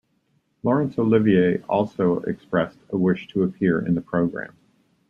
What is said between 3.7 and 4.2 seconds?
in the